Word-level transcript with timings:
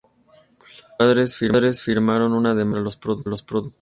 Los 0.97 1.35
padres 1.37 1.83
firmaron 1.83 2.33
una 2.33 2.55
demanda 2.55 2.89
contra 2.99 3.29
los 3.29 3.43
productores. 3.45 3.69